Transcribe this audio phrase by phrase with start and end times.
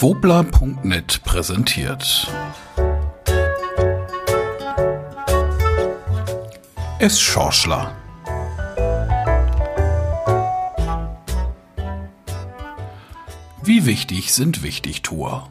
[0.00, 2.30] Wobler.net präsentiert.
[7.00, 7.96] Es Schorschler.
[13.60, 15.50] Wie wichtig sind Wichtigtuer?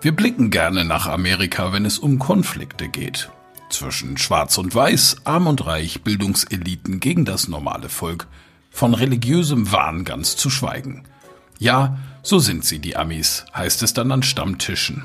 [0.00, 3.30] Wir blicken gerne nach Amerika, wenn es um Konflikte geht.
[3.70, 8.26] Zwischen Schwarz und Weiß, Arm und Reich, Bildungseliten gegen das normale Volk,
[8.72, 11.04] von religiösem Wahn ganz zu schweigen.
[11.58, 15.04] Ja, so sind sie, die Amis, heißt es dann an Stammtischen.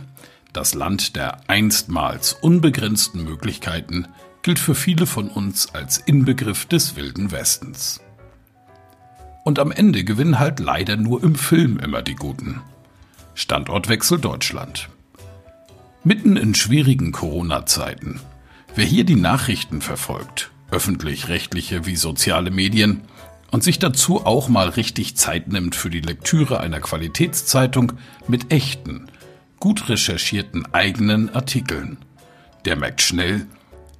[0.53, 4.07] Das Land der einstmals unbegrenzten Möglichkeiten
[4.41, 8.01] gilt für viele von uns als Inbegriff des wilden Westens.
[9.43, 12.61] Und am Ende gewinnen halt leider nur im Film immer die Guten.
[13.35, 14.89] Standortwechsel Deutschland.
[16.03, 18.19] Mitten in schwierigen Corona-Zeiten.
[18.75, 23.01] Wer hier die Nachrichten verfolgt, öffentlich-rechtliche wie soziale Medien,
[23.51, 27.93] und sich dazu auch mal richtig Zeit nimmt für die Lektüre einer Qualitätszeitung
[28.27, 29.07] mit echten,
[29.59, 31.97] gut recherchierten eigenen Artikeln,
[32.65, 33.45] der merkt schnell,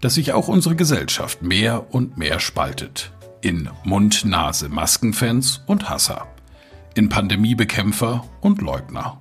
[0.02, 3.12] dass sich auch unsere Gesellschaft mehr und mehr spaltet.
[3.42, 6.28] In Mund-Nase-Maskenfans und Hasser.
[6.96, 9.20] In Pandemiebekämpfer und Leugner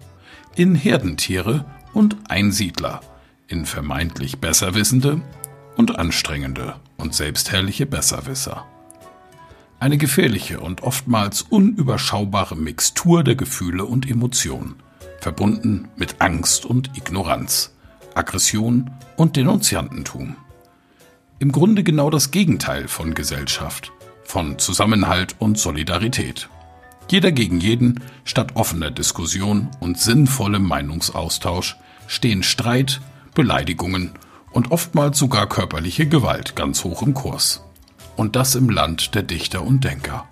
[0.59, 1.65] in Herdentiere
[1.95, 3.01] und Einsiedler,
[3.47, 5.21] in vermeintlich Besserwissende
[5.77, 8.67] und anstrengende und selbstherrliche Besserwisser.
[9.81, 14.75] Eine gefährliche und oftmals unüberschaubare Mixtur der Gefühle und Emotionen,
[15.21, 17.73] verbunden mit Angst und Ignoranz,
[18.15, 20.37] Aggression und Denunziantentum.
[21.39, 23.93] Im Grunde genau das Gegenteil von Gesellschaft,
[24.25, 26.49] von Zusammenhalt und Solidarität.
[27.09, 31.77] Jeder gegen jeden, statt offener Diskussion und sinnvollem Meinungsaustausch
[32.09, 33.01] stehen Streit,
[33.33, 34.11] Beleidigungen
[34.51, 37.63] und oftmals sogar körperliche Gewalt ganz hoch im Kurs.
[38.19, 40.27] Und das im Land der Dichter und Denker.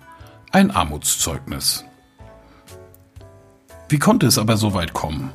[0.51, 1.85] Ein Armutszeugnis.
[3.87, 5.31] Wie konnte es aber so weit kommen?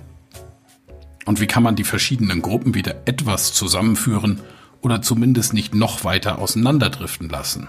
[1.25, 4.41] Und wie kann man die verschiedenen Gruppen wieder etwas zusammenführen
[4.83, 7.69] oder zumindest nicht noch weiter auseinanderdriften lassen?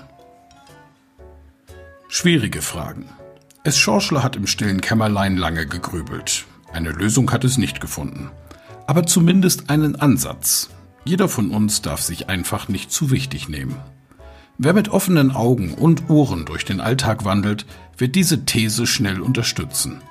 [2.09, 3.05] Schwierige Fragen.
[3.63, 6.43] Es Schorschler hat im stillen Kämmerlein lange gegrübelt.
[6.73, 8.31] Eine Lösung hat es nicht gefunden.
[8.85, 10.69] Aber zumindest einen Ansatz.
[11.05, 13.77] Jeder von uns darf sich einfach nicht zu wichtig nehmen.
[14.59, 17.65] Wer mit offenen Augen und Ohren durch den Alltag wandelt,
[17.97, 20.01] wird diese These schnell unterstützen.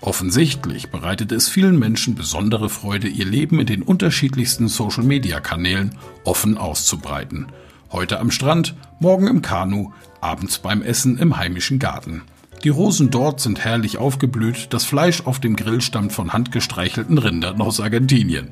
[0.00, 7.46] Offensichtlich bereitet es vielen Menschen besondere Freude, ihr Leben in den unterschiedlichsten Social-Media-Kanälen offen auszubreiten.
[7.92, 12.22] Heute am Strand, morgen im Kanu, abends beim Essen im heimischen Garten.
[12.64, 17.60] Die Rosen dort sind herrlich aufgeblüht, das Fleisch auf dem Grill stammt von handgestreichelten Rindern
[17.60, 18.50] aus Argentinien.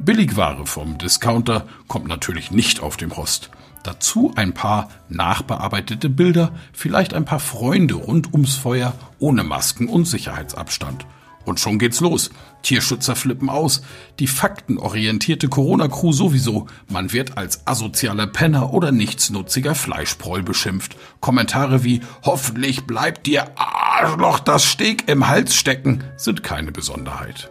[0.00, 3.50] Billigware vom Discounter kommt natürlich nicht auf dem Rost.
[3.84, 10.06] Dazu ein paar nachbearbeitete Bilder, vielleicht ein paar Freunde rund ums Feuer ohne Masken und
[10.06, 11.06] Sicherheitsabstand.
[11.44, 12.30] Und schon geht's los.
[12.62, 13.82] Tierschützer flippen aus.
[14.18, 16.66] Die faktenorientierte Corona-Crew sowieso.
[16.88, 20.96] Man wird als asozialer Penner oder nichtsnutziger Fleischproll beschimpft.
[21.20, 27.50] Kommentare wie hoffentlich bleibt dir Arschloch das Steg im Hals stecken sind keine Besonderheit.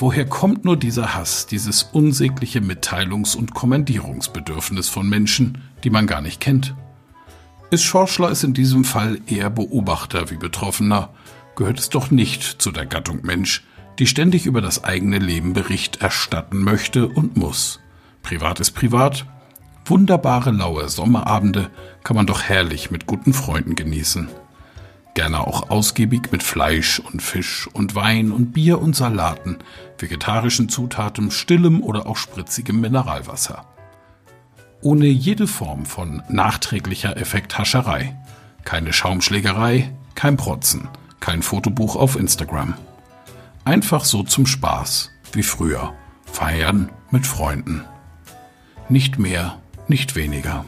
[0.00, 6.20] Woher kommt nur dieser Hass, dieses unsägliche Mitteilungs- und Kommandierungsbedürfnis von Menschen, die man gar
[6.20, 6.76] nicht kennt?
[7.72, 11.10] Ist Schorschler es in diesem Fall eher Beobachter wie Betroffener,
[11.56, 13.64] gehört es doch nicht zu der Gattung Mensch,
[13.98, 17.80] die ständig über das eigene Leben Bericht erstatten möchte und muss.
[18.22, 19.26] Privat ist privat.
[19.84, 21.70] Wunderbare laue Sommerabende
[22.04, 24.28] kann man doch herrlich mit guten Freunden genießen.
[25.18, 29.58] Gerne auch ausgiebig mit Fleisch und Fisch und Wein und Bier und Salaten,
[29.98, 33.66] vegetarischen Zutaten, stillem oder auch spritzigem Mineralwasser.
[34.80, 38.16] Ohne jede Form von nachträglicher Effekthascherei.
[38.62, 40.86] Keine Schaumschlägerei, kein Protzen,
[41.18, 42.74] kein Fotobuch auf Instagram.
[43.64, 45.94] Einfach so zum Spaß, wie früher.
[46.26, 47.84] Feiern mit Freunden.
[48.88, 49.58] Nicht mehr,
[49.88, 50.64] nicht weniger.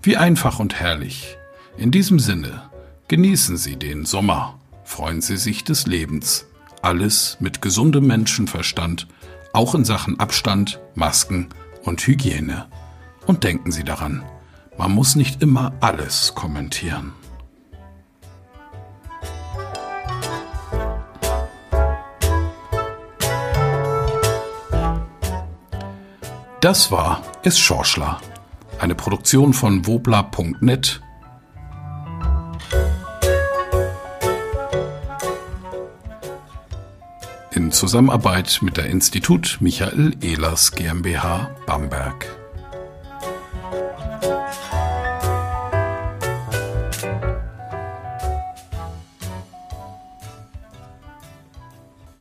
[0.00, 1.36] Wie einfach und herrlich.
[1.76, 2.69] In diesem Sinne,
[3.10, 6.46] genießen Sie den Sommer, freuen Sie sich des Lebens.
[6.80, 9.08] Alles mit gesundem Menschenverstand,
[9.52, 11.48] auch in Sachen Abstand, Masken
[11.82, 12.68] und Hygiene.
[13.26, 14.22] Und denken Sie daran,
[14.78, 17.12] man muss nicht immer alles kommentieren.
[26.60, 28.20] Das war Es Schorschler,
[28.78, 31.00] eine Produktion von wobla.net.
[37.52, 42.39] In Zusammenarbeit mit der Institut Michael Ehlers GmbH Bamberg.